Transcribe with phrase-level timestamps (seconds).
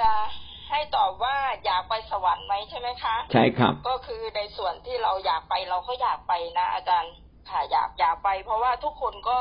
[0.00, 0.10] จะ
[0.70, 7.12] ให้ตอบว่าอยากไปสวรรค์ไหมใช่ไหมคะ ใช่ครับ ก็คือในส่วนที่เราอยากไปเราก็อยากไปนะ อาจารย์
[7.50, 9.38] ค่ะอยากอยากไป เพราะว่าทุกคนก็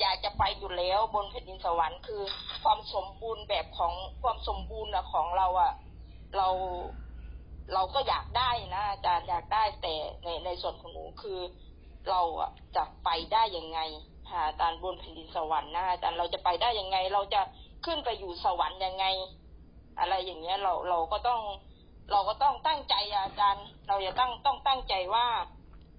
[0.00, 2.22] อยากจะไปอยู่แล้วบนแผ่นดินสวรรค์คือ
[2.62, 3.92] ความสมบูรณ์แบบของ
[4.22, 5.72] ความสมบูรณ์อะของเราอะ
[6.36, 6.48] เรา
[7.74, 9.94] เราก็อยากได้นะอาจารย์อยากได้แต่
[10.24, 11.40] ในในส่วนของหนูคือ
[12.10, 13.80] เราอะจะไปได้ยังไง
[14.30, 17.40] หาอาจารย์บนแผ่นดินสวรรค์นะอาจารย์เราจะไปได้ยังไง เราจะ
[17.84, 19.04] ขึ้นไปอยู่สวรรค์ยังไง
[19.98, 21.40] อะไรอย่างเงี้ยเราเราก็ต้อง
[22.10, 25.26] เราก็ต้องตั้งใจอาจารย์เราจะตั้งต้องตั้งใจว่า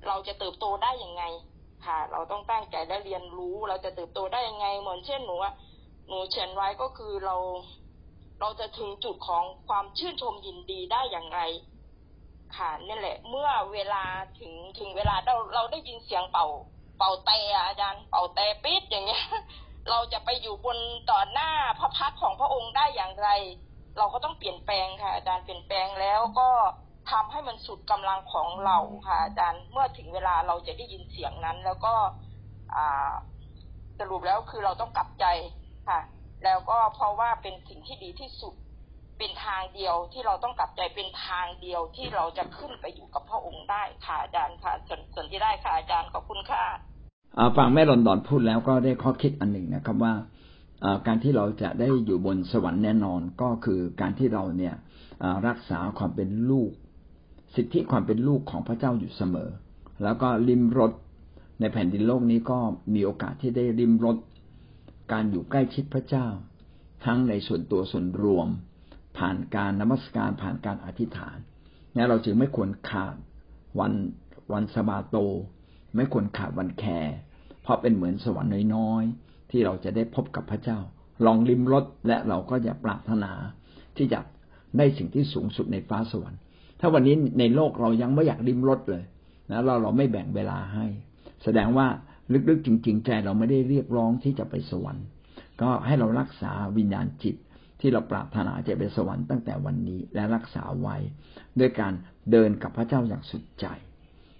[0.07, 1.23] เราจะเติบโตได้ยังไง
[1.85, 5.53] ค่ะ เราต้องตั้งใจและเรียนรู้ เราจะเติบโตได้ยังไง เหมือนเช่นหนูอะ
[6.07, 7.35] หนูเขียนไว้ก็คือเรา
[8.39, 11.39] เราจะถึงจุดของความชื่นชมยินดีได้อย่างไร
[12.55, 14.03] ค่ะนี่แหละ เมื่อเวลา
[14.39, 16.47] ถึงถึงเวลาเราเราได้ยินเสียงเป่า
[16.97, 19.25] เป่าแต่อะอาจารย์ เป่าแต่ปิดอย่างเงี้ย
[19.89, 20.77] เราจะไปอยู่บน
[21.11, 23.29] ต่อหน้าพระพักของพระองค์ได้อย่างไร
[23.97, 26.49] เราก็ต้องเปลี่ยนแปลงค่ะอาจารย์เปลี่ยนแปลงแล้วก็
[27.11, 28.77] ทำให้มันสุดกำลังของเรา
[29.07, 31.93] ค่ะอาจารย์เมื่อถึงเวลาเราจะได้ยินเสียงนั้น แล้วก็
[33.99, 35.25] สรุปแล้วคือเราต้องกลับใจ
[35.89, 35.99] ค่ะ
[36.43, 38.53] แล้วก็เพราะว่าเป็นสิ่งที่ดีที่สุด
[39.17, 46.63] เป็นทางเดียวที่เราต้องกลับใจเป็นทางเดียวที่เราจะขึ้นไปอยู่กับพระองค์ได้ค่ะอาจารย์ค่ะส่วนส่วนที่ได้ค่ะอาจารย์ขอบคุณค่ะ
[47.37, 50.13] อ่าฟังแม่ลอนดอนพูดแล้วก็ได้ข้อคิดอันหนึ่งนะครับว่า
[51.07, 54.75] การที่เราจะได้อยู่บนสวรรค์แน่นอนก็คือการที่เราเนี่ย
[55.47, 56.71] รักษาความเป็นลูก
[57.55, 59.49] สิทธิความเป็นลูกของพระเจ้าอยู่เสมอ
[60.03, 60.91] แล้วก็ริมรถ
[61.59, 62.59] ในแผ่นดินโลกนี้ก็
[62.93, 64.17] มีโอกาสที่ได้ริมรถ
[65.11, 66.27] การอยู่ใกล้ชิดพระเจ้า
[67.05, 68.47] ทั้งในส่วนตัวส่วนรวม
[69.17, 71.37] ผ่านการนมัสการผ่านการอธิษฐาน
[71.95, 73.15] นี่เราจึงไม่ควรขาด
[73.79, 73.93] วัน
[74.53, 75.17] วันสบาโต
[75.95, 77.15] ไม่ควรขาดวันแคร์
[77.61, 79.22] เพราะเป็นเหมือนสวรรค์น้อยๆ
[79.53, 80.79] ที่เราจะได้พบกับพระเจ้า
[81.25, 83.31] ลองริมรถและเราก็จะปรารถนา
[83.97, 84.19] ที่จะ
[84.77, 86.39] ได้สิ่งที่สูงสุดในฟ้าสวรรค์
[86.79, 89.03] ถ้าวันนี้ในโลกเรายังไม่อยากริมรถเลย
[89.51, 90.85] นะเราเราไม่แบ่งเวลาให้
[91.43, 91.87] แสดงว่า
[92.49, 95.05] ลึกๆจริง ๆ ใจเราไม่ได้เรียกร้องที่จะไปสวรรค์
[95.61, 97.35] ก็ให้เรารักษาวิญญาณจิต
[97.79, 100.95] ที่เราปรารถนาจะไปสวรรค์ตั้งแต่วันนี้และรักษาไว้
[101.59, 101.93] ด้วยการ
[102.31, 103.65] เดินกับพระเจ้าอย่างสุดใจ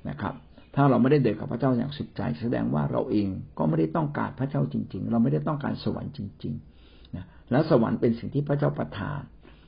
[0.09, 0.34] นะครับ
[0.75, 9.22] ถ้าเราไม่ได้เดินกับพระเจ้าอย่างสุดใจ แสดงว่าเราเองก็ไม่ได้ต้องการพระเจ้าจริง ๆ เราไม่ได้ต้องการสวรรค์จริงๆนะแล้วสวรรค์เป็นสิ่งที่พระเจ้าประทาน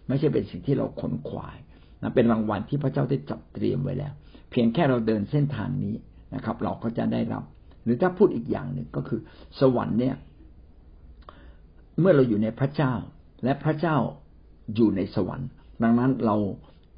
[0.08, 1.58] ไม่ใช่เป็นสิ่งที่เราขนขวาย
[2.02, 4.14] นะเป็นรางวัลที่พระเจ้าได้จัดเตรียมไว้แล้ว
[4.52, 5.96] เพียงแค่เราเดินเส้นทางนี้
[6.36, 7.44] นะครับ เราก็จะได้รับ
[7.84, 9.20] หรือถ้าพูดอีกอย่างหนึ่งก็คือ
[9.60, 10.16] สวรรค์เนี่ย
[12.00, 12.94] เมื่อเราอยู่ในพระเจ้า
[13.44, 13.98] และพระเจ้า
[14.76, 15.50] อยู่ในสวรรค์
[15.84, 16.36] ดังนั้นเรา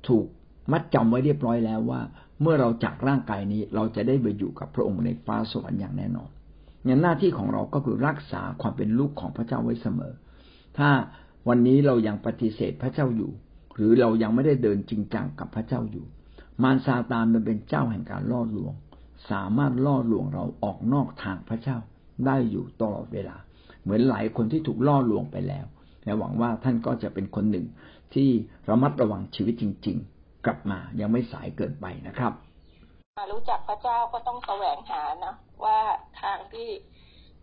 [0.07, 0.25] ถูก
[0.71, 2.01] มัดจำไว้เรียบร้อยแล้วว่า
[2.41, 6.29] เมื่อเราจากร่างกายนี้เราจะได้ไปอยู่กับพระองค์ในฟ้าสวรรค์อย่างแน่นอน
[6.87, 10.13] งั้นหน้าที่ของเราก็คือรักษาความเป็นลูกของพระเจ้าไว้เสมอ
[10.77, 10.89] ถ้า
[11.47, 13.31] วันนี้เรายังปฏิเสธพระเจ้าอยู่
[13.75, 16.05] หรือเรายังไม่ได้เดินจริงจังกับพระเจ้าอยู่
[16.63, 18.73] มารซาตานมันเป็นเจ้าแห่งการล่อลวง
[19.31, 21.77] สามารถล่อลวงเราออกนอกทางพระเจ้า
[22.25, 23.35] ได้อยู่ตลอดเวลา
[23.81, 25.65] เหมือนหลายคนที่ถูกล่อลวงไปแล้ว
[26.03, 27.65] และหวังว่าท่านก็จะเป็นคนหนึ่ง
[28.13, 28.29] ที่
[28.69, 30.16] ระมัดระวังชีวิตจริง ๆ
[30.47, 32.33] กลับมายังไม่สายเกินไปนะครับ
[33.31, 35.33] รู้จักพระเจ้าก็ต้องแสวงหานะ
[35.65, 35.79] ว่า
[36.21, 36.69] ทางที่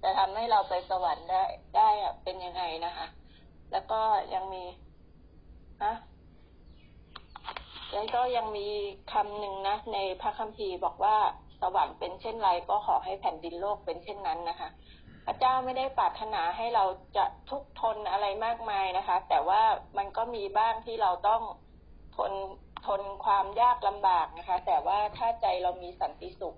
[0.03, 1.44] จะทำให้เราไปสวรรค์ได้
[1.76, 1.88] ได้
[2.25, 3.06] เป็นยังไงนะคะ
[3.72, 4.00] แล้วก็
[4.34, 4.64] ยังมี
[5.84, 5.94] ฮะ
[7.93, 8.69] แล้วก็ยังมี
[9.12, 11.16] คำหนึ่งนะ ในพระคัมภีร์บอกว่า
[11.60, 14.69] สวรรค์เป็นเช่นไร ก็ขอให้แผ่นดินโลกเป็นเช่นนั้นนะคะ
[15.26, 16.84] พระเจ้าไม่ได้ปรารถนาให้เรา
[17.16, 19.62] จะทุกทนอะไรมากมายนะคะ แต่ว่า
[19.97, 21.43] มันก็มีบ้างที่เราต้อง
[22.16, 22.32] ทน
[22.86, 26.56] ทนความยากลำบากนะคะ แต่ว่าถ้าใจเรามีสันติสุข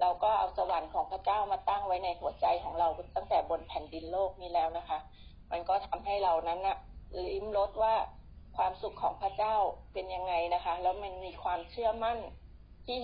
[0.00, 4.98] เราก็เอาสวรรค์ของพระเจ้ามาตั้งไว้ในหัวใจของเราตั้งแต่บนแผ่นดินโลกนี้แล้วนะคะ
[5.50, 6.76] มันก็ทำให้เรานั้นนะ
[7.26, 7.94] ลิ้มรสว่า
[8.56, 9.54] ความสุขของพระเจ้า
[9.92, 12.18] เป็นยังไงนะคะ แล้วมันมีความเชื่อมั่น
[12.86, 13.00] ที่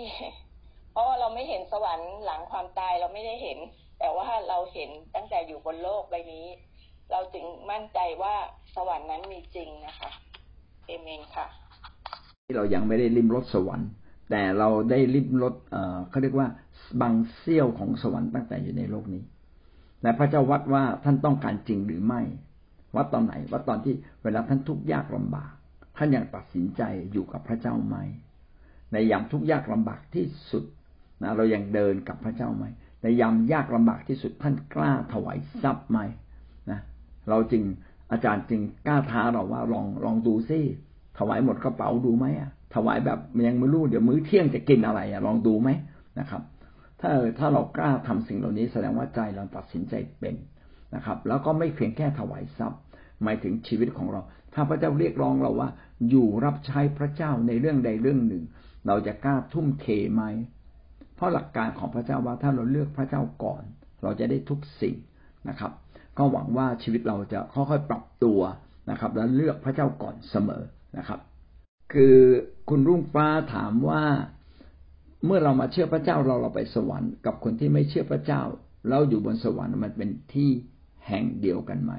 [0.93, 3.59] เพราะเราไม่เห็นสวรรค์หลังความตายเราไม่ได้เห็น
[3.99, 6.47] แต่ว่าเราเห็นตั้งแต่อยู่บนโลกใบนี้
[7.11, 8.35] เราจึงมั่นใจว่า
[8.75, 10.11] สวรรค์นั้นมีจริงนะคะ
[10.87, 11.47] เอเมนค่ะ
[12.47, 13.91] ที่เรายังไม่ได้ลิมรสสวรรค์
[14.31, 15.55] แต่เราได้ลิมรส
[16.11, 16.49] เขาเรียกว่า
[17.01, 19.23] บางเสี้ยวของสวรรค์ตั้งแต่อยู่ในโลกนี้
[20.03, 22.23] และพระเจ้าวัดว่าท่านต้องการจริงหรือไม่
[22.97, 25.53] วัดตอนไหนวัดตอนที่เวลาท่านทุกข์ยากลำบาก
[25.97, 26.83] ท่านยังตัดสินใจ
[27.13, 27.97] อยู่กับพระเจ้าไหม
[28.93, 30.65] ในยามทุกข์ยากลำบากที่สุด
[31.23, 32.65] นะเรายังเดินกับพระเจ้าไหม
[33.03, 35.99] ในยามยากลำบากที่สุดท่านกล้าถวายทรัพย์ไหม
[36.71, 36.81] นะ
[37.29, 37.63] เราจึง
[38.13, 40.61] อาจารย์จึงกล้าท้าเราว่าลองลองดูซิ
[41.19, 45.71] ถวายหมดกระเป๋าดูไหมอะถวายแบบยังไม่รู้เดี๋ยวมื้อเที่ยงจะกินอะไรอะลองดูไหม
[46.21, 46.43] นะครับ
[47.01, 50.35] ถ้าถ้าเรากล้าทำสิ่งเหล่านี้แสดงว่าใจเราตัดสินใจเป็น
[50.95, 52.81] นะครับ แล้วก็ไม่เพียงแค่ถวายทรัพย์
[53.23, 54.21] หมายถึงชีวิตของเรา
[54.55, 55.69] ถ้าพระเจ้าเรียกร้องเราว่า
[56.09, 58.45] อยู่รับใช้พระเจ้าในเรื่องใดเรื่องหนึ่ง
[58.87, 60.23] เราจะกล้าทุ่มเทไหม
[61.17, 63.63] เพราะหลักการของพระเจ้าว่าถ้าเราเลือกพระเจ้าก่อน
[64.03, 64.97] เราจะได้ทุกสิ่ง
[65.49, 65.73] นะครับ
[66.19, 68.41] ก็หวังว่าชีวิตเราจะค่อยๆปรับตัว
[68.91, 70.63] นะครับ และเลือกพระเจ้าก่อนเสมอ
[70.99, 71.21] นะครับ
[71.93, 72.17] คือ
[72.69, 74.05] คุณรุ่งฟ้าถามว่า
[75.25, 78.43] เมื่อเรามาเชื่อพระเจ้าเราเราไปสวรรค์กับคนที่ไม่เชื่อพระเจ้า
[78.89, 80.51] เราอยู่บนสวรรค์มันเป็นที่
[81.09, 81.93] แห่งเดียวกันไหม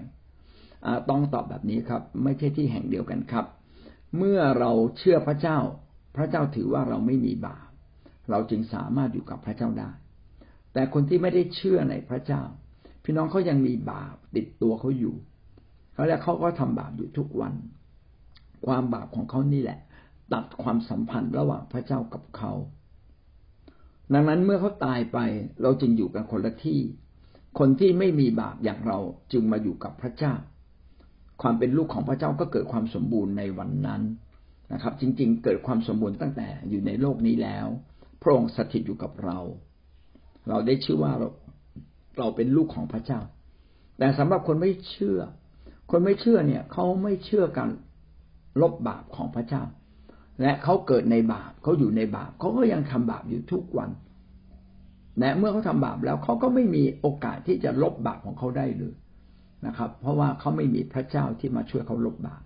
[1.10, 3.46] ต้องตอบแบบนี้ครับ ไม่ใช่ที่แห่งเดียวกันครับ
[4.18, 5.58] เมื่อเราเชื่อพระเจ้า
[6.16, 7.70] พระเจ้าถือว่าเราไม่มีบาป
[8.32, 9.92] เราจึงสามารถอยู่กับพระเจ้าได้
[10.74, 12.44] แต่คนที่ไม่ได้เชื่อในพระเจ้า
[13.04, 15.16] พี่น้องเขายังมีบาปติดตัวเขาอยู่
[15.94, 17.54] เขาแล้วเขาก็ทำบาปอยู่ทุกวัน
[18.68, 19.80] ความบาปของเขานี่แหละ
[20.34, 22.54] ตัดความสัมพันธ์ระหว่างพระเจ้ากับเขา
[24.14, 25.20] ดังนั้นเมื่อเขาตายไป
[25.62, 26.82] เราจึงอยู่กันคนละที่
[27.60, 29.00] คนที่ไม่มีบาปอย่างเรา
[29.34, 30.34] จึงมาอยู่กับพระเจ้า
[31.42, 34.02] ความเป็นลูกของพระเจ้าก็เกิดความสมบูรณ์ในวันนั้น
[34.74, 37.68] นะครับ จริง ๆ เกิดความสมบูรณ์ตั้งแต่อยู่ในโลกนี้แล้ว
[38.22, 39.38] พระองค์สถิตอยู่กับเรา
[40.48, 41.28] เราได้ชื่อว่าเรา
[42.18, 43.20] เราเป็นลูกของพระเจ้า
[43.98, 45.20] แต่สำหรับคนไม่เชื่อ
[45.92, 47.70] คนไม่เชื่อเนี่ยเขาไม่เชื่อการ
[48.62, 49.64] ลบบาปของพระเจ้า
[50.42, 53.90] และเขาเกิดในบาปเขาอยู่ในบาปเขาก็ยังทำบาปอยู่ทุกวัน
[55.20, 58.96] และเมื่อเขาทำบาปแล้วเขาก็ไม่มีโอกาสที่จะลบบาปของเขาได้เลย
[59.66, 62.42] นะครับ เพราะว่าเขาไม่มีพระเจ้าที่มาช่วยเขาลบบาป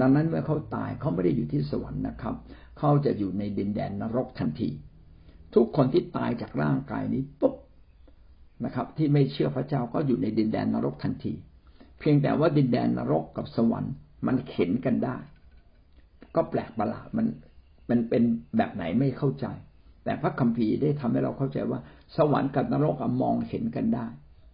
[0.00, 2.34] ดังนั้นเมื่อเขาตายเขาไม่ได้อยู่ที่สวรรค์นะครับ
[2.78, 4.68] เขาจะอยู่ในดินแดนนรกทันที
[5.54, 7.54] ทุกคนที่ตายจากร่างกายนี้ปุ๊บ
[8.64, 11.32] นะครับ ที่ไม่เชื่อพระเจ้าก็อยู่ในดินแดนนรกทันที
[11.98, 13.94] เพียงแต่ว่าดินแดนนรกกับสวรรค์
[14.26, 15.16] มันเข็นกันได้
[16.36, 17.26] ก็แปลกประหลาดมัน
[17.90, 18.22] มันเป็น
[18.56, 19.46] แบบไหนไม่เข้าใจ
[20.04, 21.80] แต่พระคัมภีร์ได้ทำให้เราเข้าใจว่า
[22.16, 24.06] สวรรค์กับนรกมองเห็นกันได้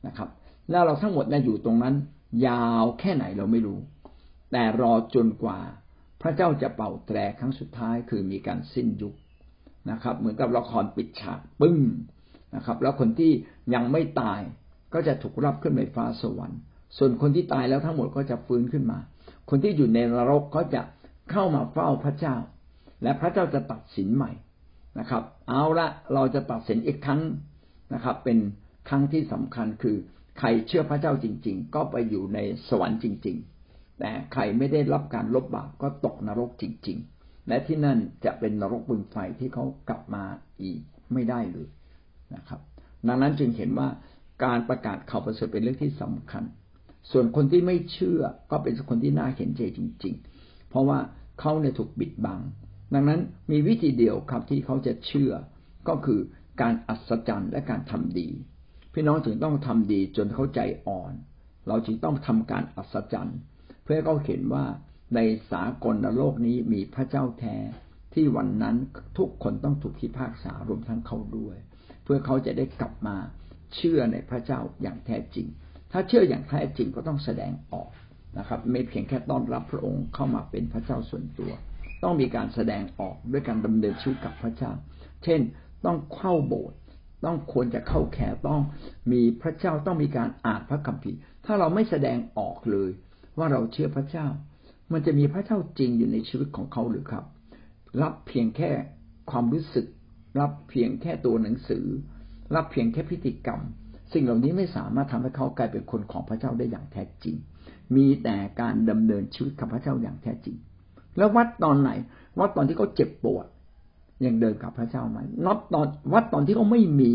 [0.06, 0.28] นะครับ
[0.70, 1.94] แล้วเราทั้งหมดเนี่ยอยู่ตรงนั้น
[2.46, 3.78] ยาวแค่ไหนเราไม่รู้
[4.52, 5.58] แต่รอจนกว่า
[6.22, 9.14] พระเจ้าจะเป่าแตรครั้งสุดท้ายคือมีการสิ้นยุค
[9.90, 11.78] นะครับ เหมือนกับละครปิดฉากปึ้ง
[12.54, 13.32] นะครับ แล้วคนที่
[13.74, 14.40] ยังไม่ตาย
[14.94, 16.58] ก็จะถูกรับขึ้นไปฟ้าสวรรค์
[16.98, 18.98] ส่วนคนที่ตายแล้วทั้งหมดก็จะฟื้นขึ้นมา
[19.50, 20.82] คนที่อยู่ในนรกก็จะ
[21.30, 22.36] เข้ามาเฝ้าพระเจ้า
[23.02, 24.32] และพระเจ้าจะตัดสินใหม่
[24.98, 27.20] นะครับ เอาละเราจะตัดสินอีกครั้ง
[27.94, 28.38] นะครับ เป็น
[28.88, 29.96] ครั้งที่สำคัญคือ
[30.38, 32.38] ใครเชื่อพระเจ้าจริง ๆ ก็ไปอยู่ใน
[32.68, 33.36] สวรรค์จริง
[33.68, 40.24] ๆ แต่ใครไม่ได้รับการลบบาปก็ตกนรกจริง ๆ และที่นั่นจะเป็นนรกบึงไฟที่เขากลับมา
[40.62, 40.80] อีก
[41.12, 41.68] ไม่ได้เลย
[42.34, 42.60] นะครับ
[43.06, 43.88] ดังนั้นจึงเห็นว่า
[44.44, 46.44] การประกาศข่าวประเสริฐเป็นเรื่องที่สำคัญ
[47.10, 48.20] ส่วนคนที่ไม่เชื่อ
[48.50, 50.28] ก็เป็นคนที่น่าเห็นใจจริงๆ
[50.70, 50.98] เพราะว่า
[51.40, 52.40] เขาเนี่ยถูกบิดบัง
[52.94, 53.20] ดังนั้น
[53.50, 55.32] มีวิธีเดียวครับที่เขาจะเชื่อ
[55.88, 56.20] ก็คือ
[56.60, 58.28] การอัศจรรย์และการทำดี
[58.92, 61.12] พี่น้องถึงต้องทำดีจนเข้าใจอ่อน
[61.68, 63.38] เราจึงต้องทำการอัศจรรย์
[63.84, 64.64] เพื่อเขาเห็นว่า
[65.14, 65.20] ใน
[65.50, 67.56] สากลโลกนี้มีพระเจ้าแท้
[68.14, 68.76] ที่วันนั้น
[69.18, 71.56] ทุกคนต้องถูกพิพากษารวมทั้งเขาด้วย
[72.04, 73.16] เพื่อเขาจะได้กลับมา
[73.74, 75.46] เชื่อในพระเจ้าอย่างแท้จริง
[75.92, 77.88] ถ้าเชื่ออย่างแท้จริงก็ต้องแสดงออก
[78.38, 81.52] นะครับไม่เพียงแค่ต้อนรับพระองค์เข้ามาเป็นพระเจ้าส่วนตัว
[82.02, 84.72] ต้องมีการแสดงออกด้วยการดำเนินชีวิตกับพระเจ้า
[85.24, 85.40] เช่น
[85.84, 86.78] ต้องเข้าโบสถ์
[87.24, 88.60] ต้องควรจะเข้าแคร์ต้อง
[89.12, 92.90] มีพระเจ้าต้องมีการอ่านพระคัมภีร์ ถ้าเราไม่แสดงออกเลย
[93.38, 94.26] ว่าเราเชื่อพระเจ้า
[94.92, 97.24] มันจะมีพระเจ้าจริงอยู่ในชีวิตของเขาหรือครับ
[98.02, 98.70] รับเพียงแค่
[99.30, 99.86] ความรู้สึก
[100.40, 101.84] รับเพียงแค่ตัวหนังสือ
[102.54, 103.60] รับเพียงแค่พิธีกรรม
[104.12, 107.36] สิ่งเหล่านี้ไม่สามารถทำให้เขากลายเป็นคนของพระเจ้าได้อย่างแท้จริง
[107.96, 110.56] มีแต่การดำเนินชีวิตกับพระเจ้าอย่างแท้จริง
[111.16, 111.90] แล้ววัดตอนไหน
[112.38, 113.46] วัดตอนที่เขาเจ็บปวด
[114.24, 117.12] ยังเดินกับพระเจ้าไหมนับตอนวัดตอนที่เขาไม่มี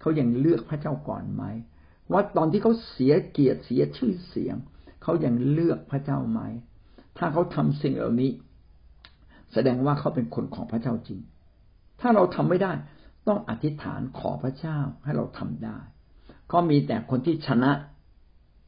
[0.00, 1.44] เขายังเลือกพระเจ้าก่อนไหม
[2.12, 4.56] วัดตอนที่เขาเสียเกียรติเสียชื่อเสียง
[5.02, 6.40] เขายังเลือกพระเจ้าไหม
[7.18, 8.30] ถ้าเขาทำสิ่งเหล่านี้
[9.52, 11.20] แสดงว่าเขาเป็นคนของพระเจ้าจริง
[12.00, 12.72] ถ้าเราทำไม่ได้
[13.28, 15.78] ต้องอธิษฐานขอพระเจ้าให้เราทำได้
[16.52, 17.70] ก็มีแต่คนที่ชนะ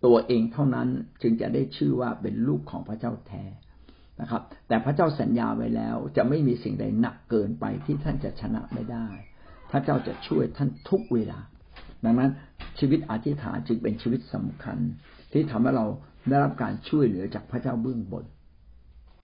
[0.04, 0.88] ตัวเองเท่านั้น
[1.22, 3.44] จึงจะได้ชื่อว่าเป็นลูกของพระเจ้าแท้
[4.20, 9.06] นะครับ แต่พระเจ้าสัญญาไว้แล้ว จะไม่มีสิ่งใดหนักเกินไปที่ท่านจะชนะไม่ได้
[9.70, 11.38] พระเจ้าจะช่วยท่านทุกเวลา
[12.04, 12.30] ดังนั้น
[12.78, 14.78] ชีวิตอธิษฐานจึงเป็นชีวิตสำคัญ
[15.32, 15.86] ที่ทำให้เรา
[16.28, 18.24] ได้รับการช่วยเหลือจากพระเจ้าเบื้องบน